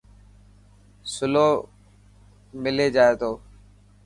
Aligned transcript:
سولو 1.13 1.49
ملي 2.63 2.87
جائي 2.95 3.13
تو. 3.21 3.31